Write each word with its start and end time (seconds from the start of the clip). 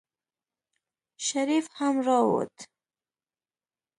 شريف 1.27 1.67
هم 1.77 1.95
راووت. 2.07 2.57